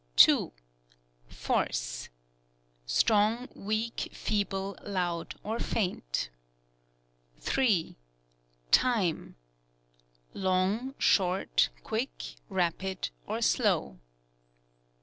[0.15, 0.51] 2.
[1.27, 2.09] Force—
[2.87, 6.31] strong, weak, feeble, loud or faint.
[7.39, 7.95] 3.
[8.71, 9.35] Time—
[10.33, 13.99] long, short, quick, rapid or slow.